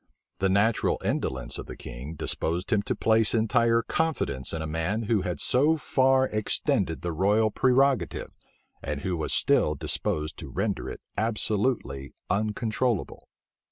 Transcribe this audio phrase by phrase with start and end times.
[0.39, 5.03] The natural indolence of the king disposed him to place entire confidence in a man
[5.03, 8.29] who had so far extended the royal prerogative,
[8.81, 13.27] and who was still disposed to render it absolutely uncontrollable.